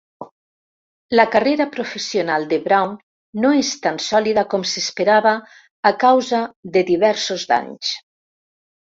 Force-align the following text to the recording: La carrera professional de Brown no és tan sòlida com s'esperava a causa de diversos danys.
La 1.17 1.23
carrera 1.33 1.65
professional 1.73 2.45
de 2.53 2.57
Brown 2.67 2.95
no 3.43 3.51
és 3.57 3.69
tan 3.83 3.99
sòlida 4.05 4.43
com 4.53 4.65
s'esperava 4.71 5.33
a 5.91 5.91
causa 6.05 6.39
de 6.79 6.83
diversos 6.89 7.45
danys. 7.53 7.93